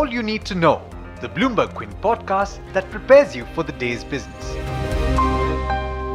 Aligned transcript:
all 0.00 0.08
you 0.08 0.22
need 0.22 0.46
to 0.46 0.54
know, 0.54 0.80
the 1.20 1.28
Bloomberg 1.28 1.74
Quint 1.74 1.94
podcast 2.00 2.58
that 2.72 2.90
prepares 2.90 3.36
you 3.36 3.44
for 3.54 3.62
the 3.62 3.72
day's 3.72 4.02
business. 4.02 4.46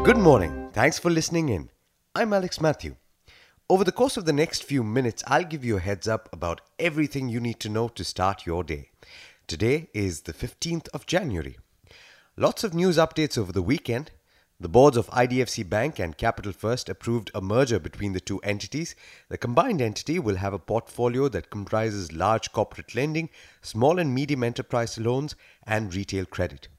Good 0.04 0.18
morning. 0.18 0.72
Thanks 0.74 0.98
for 0.98 1.12
listening 1.12 1.50
in. 1.50 1.70
I'm 2.16 2.34
Alex 2.34 2.60
Matthew. 2.60 2.96
Over 3.70 3.84
the 3.84 3.92
course 3.92 4.18
of 4.18 4.26
the 4.26 4.34
next 4.34 4.64
few 4.64 4.84
minutes, 4.84 5.24
I'll 5.28 5.44
give 5.44 5.64
you 5.64 5.78
a 5.78 5.80
heads 5.80 6.08
up 6.08 6.30
about 6.34 6.62
everything 6.80 7.30
you 7.30 7.40
need 7.40 7.60
to 7.60 7.70
know 7.70 7.88
to 7.90 8.04
start 8.04 8.48
your 8.48 8.64
day. 8.64 8.90
Today 9.46 9.88
is 9.94 10.22
the 10.22 10.34
15th 10.34 10.88
of 10.92 11.06
January. 11.06 11.60
Lots 12.36 12.64
of 12.64 12.74
news 12.74 12.98
updates 12.98 13.38
over 13.38 13.52
the 13.52 13.62
weekend. 13.62 14.10
The 14.58 14.70
boards 14.70 14.96
of 14.96 15.08
IDFC 15.08 15.68
Bank 15.68 16.00
and 16.00 16.18
Capital 16.18 16.54
First 16.54 16.88
approved 16.88 17.30
a 17.36 17.42
merger 17.42 17.78
between 17.78 18.14
the 18.14 18.22
two 18.22 18.40
entities. 18.40 18.96
The 19.28 19.38
combined 19.38 19.82
entity 19.82 20.18
will 20.18 20.38
have 20.38 20.54
a 20.54 20.60
portfolio 20.60 21.28
that 21.28 21.50
comprises 21.50 22.14
large 22.14 22.54
corporate 22.54 22.96
lending, 22.96 23.30
small 23.62 24.00
and 24.00 24.16
medium 24.16 24.46
enterprise 24.46 24.98
loans, 24.98 25.36
and 25.68 25.94
retail 25.94 26.26
credit. 26.26 26.70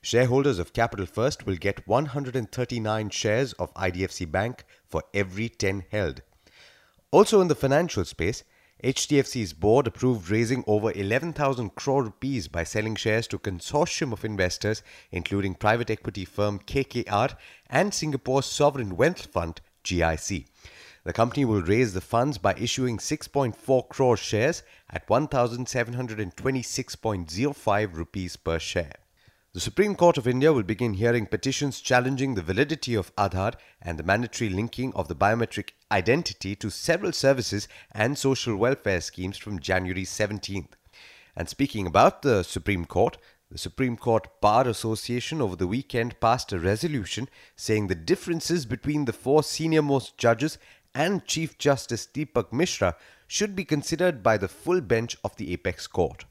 Shareholders 0.00 0.58
of 0.58 0.72
Capital 0.72 1.04
First 1.04 1.44
will 1.44 1.56
get 1.56 1.86
139 1.86 3.10
shares 3.10 3.52
of 3.52 3.74
IDFC 3.74 4.32
Bank 4.32 4.64
for 4.86 5.04
every 5.12 5.50
10 5.50 5.84
held. 5.90 6.22
Also 7.10 7.42
in 7.42 7.48
the 7.48 7.54
financial 7.54 8.06
space, 8.06 8.44
HDFC's 8.82 9.52
board 9.52 9.86
approved 9.86 10.30
raising 10.30 10.64
over 10.66 10.90
11,000 10.92 11.74
crore 11.74 12.04
rupees 12.04 12.48
by 12.48 12.64
selling 12.64 12.96
shares 12.96 13.26
to 13.26 13.36
a 13.36 13.40
consortium 13.40 14.10
of 14.12 14.24
investors 14.24 14.82
including 15.12 15.54
private 15.54 15.90
equity 15.90 16.24
firm 16.24 16.58
KKR 16.60 17.36
and 17.68 17.92
Singapore's 17.92 18.46
sovereign 18.46 18.96
wealth 18.96 19.26
fund 19.26 19.60
GIC. 19.84 20.46
The 21.04 21.12
company 21.12 21.44
will 21.44 21.60
raise 21.62 21.92
the 21.92 22.00
funds 22.00 22.38
by 22.38 22.54
issuing 22.54 22.96
6.4 22.96 23.88
crore 23.88 24.16
shares 24.16 24.62
at 24.88 25.06
1,726.05 25.08 27.94
rupees 27.94 28.36
per 28.36 28.58
share. 28.58 28.94
The 29.52 29.58
Supreme 29.58 29.96
Court 29.96 30.16
of 30.16 30.28
India 30.28 30.52
will 30.52 30.62
begin 30.62 30.94
hearing 30.94 31.26
petitions 31.26 31.80
challenging 31.80 32.36
the 32.36 32.42
validity 32.42 32.94
of 32.94 33.12
Aadhaar 33.16 33.54
and 33.82 33.98
the 33.98 34.04
mandatory 34.04 34.48
linking 34.48 34.92
of 34.94 35.08
the 35.08 35.16
biometric 35.16 35.70
identity 35.90 36.54
to 36.54 36.70
several 36.70 37.10
services 37.10 37.66
and 37.90 38.16
social 38.16 38.54
welfare 38.54 39.00
schemes 39.00 39.36
from 39.38 39.58
January 39.58 40.04
17th. 40.04 40.74
And 41.34 41.48
speaking 41.48 41.88
about 41.88 42.22
the 42.22 42.44
Supreme 42.44 42.84
Court, 42.84 43.18
the 43.50 43.58
Supreme 43.58 43.96
Court 43.96 44.28
Bar 44.40 44.68
Association 44.68 45.42
over 45.42 45.56
the 45.56 45.66
weekend 45.66 46.20
passed 46.20 46.52
a 46.52 46.60
resolution 46.60 47.28
saying 47.56 47.88
the 47.88 47.96
differences 47.96 48.64
between 48.66 49.06
the 49.06 49.12
four 49.12 49.42
senior 49.42 49.82
most 49.82 50.16
judges 50.16 50.58
and 50.94 51.26
Chief 51.26 51.58
Justice 51.58 52.06
Dipak 52.06 52.50
Misra 52.52 52.94
should 53.26 53.56
be 53.56 53.64
considered 53.64 54.22
by 54.22 54.36
the 54.36 54.46
full 54.46 54.80
bench 54.80 55.16
of 55.24 55.34
the 55.34 55.52
Apex 55.52 55.88
Court. 55.88 56.24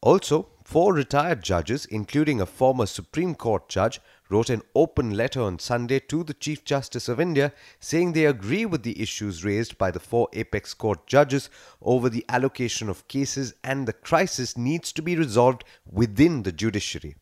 Also, 0.00 0.50
four 0.64 0.94
retired 0.94 1.42
judges, 1.42 1.84
including 1.84 2.40
a 2.40 2.46
former 2.46 2.86
Supreme 2.86 3.34
Court 3.34 3.68
judge, 3.68 4.00
wrote 4.30 4.48
an 4.48 4.62
open 4.74 5.10
letter 5.10 5.42
on 5.42 5.58
Sunday 5.58 6.00
to 6.00 6.24
the 6.24 6.34
Chief 6.34 6.64
Justice 6.64 7.08
of 7.08 7.20
India 7.20 7.52
saying 7.78 8.12
they 8.12 8.24
agree 8.24 8.64
with 8.64 8.82
the 8.82 9.00
issues 9.00 9.44
raised 9.44 9.76
by 9.76 9.90
the 9.90 10.00
four 10.00 10.28
Apex 10.32 10.72
Court 10.72 11.06
judges 11.06 11.50
over 11.82 12.08
the 12.08 12.24
allocation 12.28 12.88
of 12.88 13.06
cases 13.06 13.54
and 13.62 13.86
the 13.86 13.92
crisis 13.92 14.56
needs 14.56 14.92
to 14.92 15.02
be 15.02 15.14
resolved 15.14 15.62
within 15.90 16.42
the 16.42 16.52
judiciary. 16.52 17.14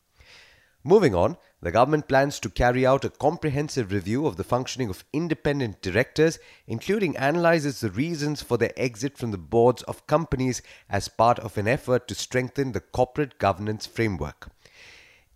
Moving 0.84 1.14
on, 1.14 1.36
the 1.62 1.70
government 1.70 2.08
plans 2.08 2.40
to 2.40 2.50
carry 2.50 2.84
out 2.84 3.04
a 3.04 3.10
comprehensive 3.10 3.92
review 3.92 4.26
of 4.26 4.36
the 4.36 4.42
functioning 4.42 4.90
of 4.90 5.04
independent 5.12 5.80
directors, 5.80 6.40
including 6.66 7.16
analyzes 7.16 7.80
the 7.80 7.90
reasons 7.90 8.42
for 8.42 8.58
their 8.58 8.72
exit 8.76 9.16
from 9.16 9.30
the 9.30 9.38
boards 9.38 9.84
of 9.84 10.06
companies 10.08 10.60
as 10.90 11.06
part 11.06 11.38
of 11.38 11.56
an 11.56 11.68
effort 11.68 12.08
to 12.08 12.16
strengthen 12.16 12.72
the 12.72 12.80
corporate 12.80 13.38
governance 13.38 13.86
framework. 13.86 14.48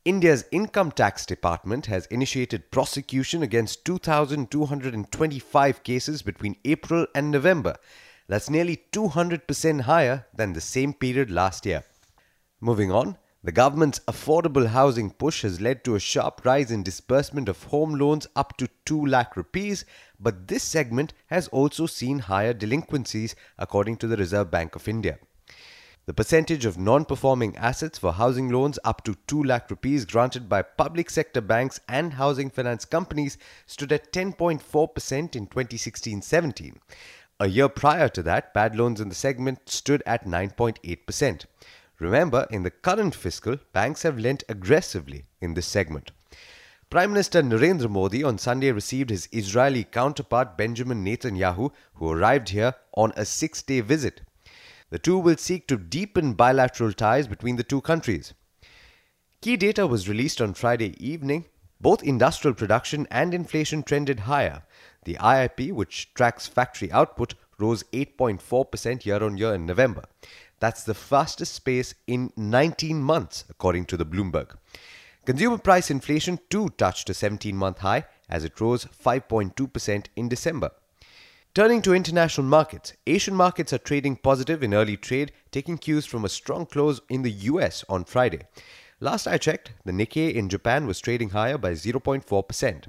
India's 0.05 0.45
Income 0.51 0.93
Tax 0.93 1.25
Department 1.27 1.87
has 1.87 2.07
initiated 2.07 2.73
prosecution 2.73 3.45
against 3.45 3.85
2,225 3.85 5.83
cases 5.85 6.23
between 6.23 6.57
April 6.65 7.07
and 7.15 7.31
November. 7.31 7.77
That's 8.27 8.51
nearly 8.51 8.83
200% 8.91 9.83
higher 9.83 10.27
than 10.35 10.53
the 10.53 10.61
same 10.61 10.93
period 10.93 11.31
last 11.31 11.65
year. 11.67 11.85
Moving 12.61 12.91
on, 12.91 13.17
the 13.47 13.53
government's 13.53 14.01
affordable 14.09 14.67
housing 14.67 15.09
push 15.09 15.43
has 15.43 15.61
led 15.61 15.85
to 15.85 15.95
a 15.95 16.01
sharp 16.01 16.45
rise 16.45 16.73
in 16.73 16.83
disbursement 16.83 17.49
of 17.49 17.63
home 17.63 17.95
loans 17.95 18.27
up 18.35 18.57
to 18.57 18.69
2 18.87 19.07
lakh 19.07 19.37
rupees, 19.37 19.85
but 20.19 20.49
this 20.49 20.65
segment 20.65 21.13
has 21.29 21.47
also 21.49 21.87
seen 21.87 22.19
higher 22.19 22.53
delinquencies 22.53 23.37
according 23.57 23.99
to 23.99 24.09
the 24.09 24.17
Reserve 24.17 24.51
Bank 24.51 24.75
of 24.75 24.89
India. 24.89 25.21
The 26.07 26.13
percentage 26.13 26.65
of 26.65 26.77
non-performing 26.77 27.57
assets 27.57 28.01
for 28.01 28.15
housing 28.15 28.49
loans 28.49 28.81
up 28.83 29.05
to 29.05 29.15
2 29.29 29.45
lakh 29.45 29.71
rupees 29.71 30.05
granted 30.05 30.49
by 30.49 30.63
public 30.63 31.09
sector 31.09 31.41
banks 31.41 31.79
and 31.89 32.15
housing 32.15 32.51
finance 32.51 32.85
companies 32.85 33.39
stood 33.65 33.93
at 33.93 34.13
10.4% 34.13 35.37
in 35.37 35.47
2016-17. 35.47 36.79
A 37.39 37.47
year 37.47 37.69
prior 37.69 38.09
to 38.09 38.25
that, 38.25 38.53
bad 38.53 38.75
loans 38.75 39.01
in 39.01 39.09
the 39.09 39.15
segment 39.15 39.69
stood 39.69 40.03
at 40.05 40.25
9.8%. 40.25 41.45
Remember, 41.99 42.47
in 42.51 42.63
the 42.63 42.71
current 42.71 43.15
fiscal, 43.15 43.59
banks 43.73 44.03
have 44.03 44.19
lent 44.19 44.45
aggressively 44.49 45.25
in 45.41 45.55
this 45.55 45.67
segment. 45.67 46.11
Prime 46.91 47.11
Minister 47.11 47.43
Narendra 47.43 47.91
Modi 47.91 48.23
on 48.23 48.39
Sunday 48.39 48.71
received 48.71 49.11
his 49.11 49.29
Israeli 49.33 49.83
counterpart 49.83 50.57
Benjamin 50.57 51.05
Netanyahu, 51.05 51.73
who 51.95 52.11
arrived 52.11 52.51
here 52.51 52.75
on 52.95 53.13
a 53.17 53.25
six 53.25 53.63
day 53.63 53.81
visit. 53.81 54.21
The 54.91 54.99
two 54.99 55.19
will 55.19 55.37
seek 55.37 55.67
to 55.67 55.77
deepen 55.77 56.35
bilateral 56.35 56.93
ties 56.93 57.27
between 57.27 57.57
the 57.57 57.65
two 57.65 57.81
countries. 57.81 58.35
Key 59.41 59.57
data 59.57 59.87
was 59.87 60.09
released 60.09 60.41
on 60.41 60.55
Friday 60.55 60.95
evening. 61.05 61.47
Both 61.81 62.03
industrial 62.03 62.55
production 62.55 63.07
and 63.11 63.35
inflation 63.35 63.83
trended 63.83 64.21
higher. 64.21 64.63
The 65.05 65.15
IIP, 65.15 65.73
which 65.73 66.15
tracks 66.15 66.47
factory 66.47 66.91
output, 66.93 67.35
rose 67.59 67.83
8.4% 67.93 69.05
year 69.05 69.23
on 69.23 69.37
year 69.37 69.55
in 69.55 69.67
November. 69.67 70.05
That's 70.59 70.85
the 70.85 70.95
fastest 70.95 71.65
pace 71.65 71.95
in 72.07 72.33
19 72.37 73.03
months, 73.03 73.45
according 73.49 73.87
to 73.87 73.97
the 73.97 74.07
Bloomberg. 74.07 74.57
Consumer 75.25 75.59
price 75.59 75.91
inflation 75.91 76.39
too 76.49 76.69
touched 76.71 77.11
a 77.11 77.15
17 77.15 77.57
month 77.57 77.79
high 77.79 78.05
as 78.29 78.45
it 78.45 78.61
rose 78.61 78.87
5.2% 78.87 80.07
in 80.15 80.29
December. 80.29 80.71
Turning 81.55 81.81
to 81.83 81.95
international 81.95 82.47
markets, 82.47 82.93
Asian 83.07 83.35
markets 83.35 83.73
are 83.73 83.79
trading 83.79 84.17
positive 84.17 84.63
in 84.63 84.75
early 84.75 84.97
trade, 84.97 85.33
taking 85.51 85.79
cues 85.79 86.05
from 86.05 86.25
a 86.25 86.29
strong 86.29 86.67
close 86.67 87.01
in 87.09 87.23
the 87.23 87.31
US 87.31 87.85
on 87.89 88.05
Friday. 88.05 88.43
Last 89.01 89.27
I 89.27 89.39
checked, 89.39 89.73
the 89.85 89.93
Nikkei 89.93 90.35
in 90.35 90.49
Japan 90.49 90.87
was 90.87 91.01
trading 91.01 91.31
higher 91.31 91.59
by 91.59 91.73
0.4%. 91.73 92.89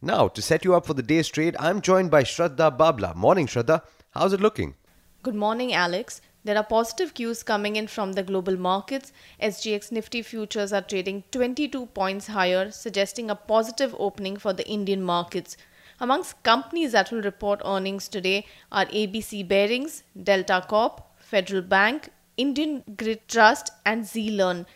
Now, 0.00 0.28
to 0.28 0.42
set 0.42 0.64
you 0.64 0.74
up 0.74 0.86
for 0.86 0.94
the 0.94 1.02
day's 1.02 1.28
trade, 1.28 1.56
I'm 1.58 1.80
joined 1.80 2.10
by 2.10 2.24
Shraddha 2.24 2.76
Babla. 2.76 3.14
Morning, 3.14 3.46
Shraddha. 3.46 3.82
How's 4.10 4.32
it 4.32 4.40
looking? 4.40 4.74
Good 5.22 5.34
morning, 5.34 5.72
Alex. 5.72 6.20
There 6.44 6.58
are 6.58 6.64
positive 6.64 7.14
cues 7.14 7.42
coming 7.42 7.76
in 7.76 7.86
from 7.86 8.12
the 8.12 8.22
global 8.22 8.58
markets. 8.58 9.12
SGX 9.42 9.90
Nifty 9.90 10.20
futures 10.20 10.74
are 10.74 10.82
trading 10.82 11.24
22 11.30 11.86
points 11.86 12.26
higher, 12.26 12.70
suggesting 12.70 13.30
a 13.30 13.34
positive 13.34 13.96
opening 13.98 14.36
for 14.36 14.52
the 14.52 14.68
Indian 14.68 15.02
markets. 15.02 15.56
Amongst 16.00 16.42
companies 16.42 16.92
that 16.92 17.10
will 17.10 17.22
report 17.22 17.62
earnings 17.64 18.08
today 18.08 18.46
are 18.70 18.84
ABC 18.86 19.48
Bearings, 19.48 20.02
Delta 20.22 20.62
Corp, 20.68 21.00
Federal 21.18 21.62
Bank, 21.62 22.10
Indian 22.36 22.84
Grid 22.94 23.26
Trust, 23.26 23.70
and 23.86 24.04
Zee 24.04 24.30
Learn. 24.30 24.66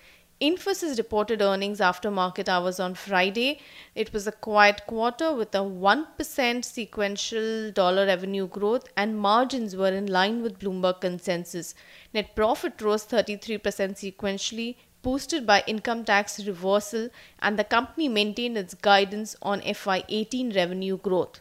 Infosys 0.40 0.98
reported 0.98 1.42
earnings 1.42 1.80
after 1.80 2.12
market 2.12 2.48
hours 2.48 2.78
on 2.78 2.94
Friday. 2.94 3.58
It 3.96 4.12
was 4.12 4.28
a 4.28 4.30
quiet 4.30 4.82
quarter 4.86 5.34
with 5.34 5.52
a 5.52 5.58
1% 5.58 6.64
sequential 6.64 7.72
dollar 7.72 8.06
revenue 8.06 8.46
growth 8.46 8.88
and 8.96 9.18
margins 9.18 9.74
were 9.74 9.90
in 9.90 10.06
line 10.06 10.40
with 10.40 10.60
Bloomberg 10.60 11.00
consensus. 11.00 11.74
Net 12.14 12.36
profit 12.36 12.80
rose 12.80 13.04
33% 13.04 13.58
sequentially, 13.96 14.76
boosted 15.02 15.44
by 15.44 15.64
income 15.66 16.04
tax 16.04 16.38
reversal, 16.46 17.08
and 17.40 17.58
the 17.58 17.64
company 17.64 18.06
maintained 18.06 18.56
its 18.56 18.74
guidance 18.74 19.34
on 19.42 19.60
FY18 19.62 20.54
revenue 20.54 20.98
growth. 20.98 21.40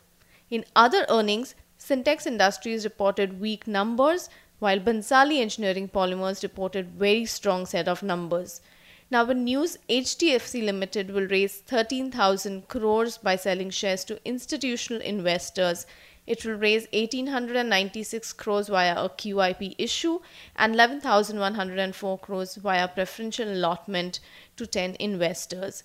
In 0.50 0.66
other 0.76 1.06
earnings, 1.08 1.54
Sintex 1.80 2.26
Industries 2.26 2.84
reported 2.84 3.40
weak 3.40 3.68
numbers, 3.68 4.28
while 4.58 4.80
Bhansali 4.80 5.40
Engineering 5.40 5.88
Polymers 5.88 6.42
reported 6.42 6.98
very 6.98 7.26
strong 7.26 7.68
set 7.68 7.88
of 7.88 8.02
numbers. 8.02 8.60
Now, 9.10 9.30
in 9.30 9.46
news, 9.46 9.78
HDFC 9.90 10.66
Limited 10.66 11.12
will 11.12 11.28
raise 11.28 11.60
13,000 11.60 12.68
crores 12.68 13.18
by 13.18 13.38
selling 13.38 13.70
shares 13.70 14.04
to 14.04 14.20
institutional 14.26 15.02
investors. 15.02 15.86
It 16.26 16.44
will 16.44 16.56
raise 16.56 16.88
1896 16.92 18.34
crores 18.34 18.68
via 18.68 19.02
a 19.02 19.08
QIP 19.08 19.76
issue 19.78 20.20
and 20.58 20.74
11,104 20.74 22.20
crores 22.20 22.56
via 22.56 22.90
preferential 22.90 23.50
allotment 23.50 24.20
to 24.58 24.68
10 24.68 24.98
investors. 25.00 25.84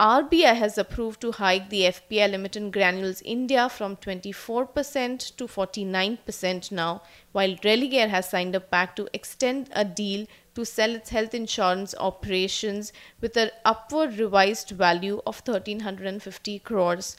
RBI 0.00 0.54
has 0.54 0.78
approved 0.78 1.20
to 1.22 1.32
hike 1.32 1.70
the 1.70 1.82
FPI 1.82 2.30
limit 2.30 2.54
in 2.54 2.70
Granules 2.70 3.20
India 3.22 3.68
from 3.68 3.96
24% 3.96 5.36
to 5.36 5.46
49% 5.48 6.70
now, 6.70 7.02
while 7.32 7.56
Religare 7.64 8.08
has 8.08 8.30
signed 8.30 8.54
a 8.54 8.60
pact 8.60 8.94
to 8.94 9.08
extend 9.12 9.68
a 9.72 9.84
deal 9.84 10.28
to 10.54 10.64
sell 10.64 10.94
its 10.94 11.10
health 11.10 11.34
insurance 11.34 11.96
operations 11.98 12.92
with 13.20 13.36
an 13.36 13.50
upward 13.64 14.20
revised 14.20 14.70
value 14.70 15.20
of 15.26 15.42
1350 15.44 16.60
crores. 16.60 17.16